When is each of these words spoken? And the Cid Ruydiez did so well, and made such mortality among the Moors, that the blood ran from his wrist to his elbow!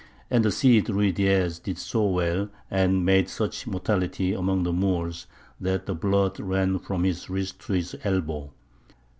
And 0.31 0.43
the 0.43 0.51
Cid 0.51 0.85
Ruydiez 0.89 1.59
did 1.61 1.77
so 1.77 2.07
well, 2.07 2.49
and 2.71 3.05
made 3.05 3.29
such 3.29 3.67
mortality 3.67 4.33
among 4.33 4.63
the 4.63 4.73
Moors, 4.73 5.27
that 5.59 5.85
the 5.85 5.93
blood 5.93 6.39
ran 6.39 6.79
from 6.79 7.03
his 7.03 7.29
wrist 7.29 7.59
to 7.67 7.73
his 7.73 7.95
elbow! 8.03 8.51